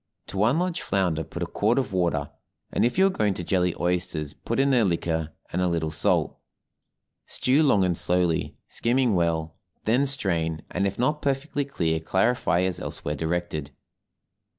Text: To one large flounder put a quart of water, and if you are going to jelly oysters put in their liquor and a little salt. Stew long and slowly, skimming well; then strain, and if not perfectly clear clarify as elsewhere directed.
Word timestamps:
To 0.29 0.37
one 0.39 0.57
large 0.57 0.81
flounder 0.81 1.23
put 1.23 1.43
a 1.43 1.45
quart 1.45 1.77
of 1.77 1.93
water, 1.93 2.31
and 2.71 2.83
if 2.83 2.97
you 2.97 3.05
are 3.05 3.09
going 3.11 3.35
to 3.35 3.43
jelly 3.43 3.75
oysters 3.79 4.33
put 4.33 4.59
in 4.59 4.71
their 4.71 4.83
liquor 4.83 5.31
and 5.53 5.61
a 5.61 5.67
little 5.67 5.91
salt. 5.91 6.39
Stew 7.27 7.61
long 7.61 7.83
and 7.83 7.95
slowly, 7.95 8.57
skimming 8.67 9.13
well; 9.13 9.57
then 9.85 10.07
strain, 10.07 10.63
and 10.71 10.87
if 10.87 10.97
not 10.97 11.21
perfectly 11.21 11.65
clear 11.65 11.99
clarify 11.99 12.61
as 12.61 12.79
elsewhere 12.79 13.15
directed. 13.15 13.69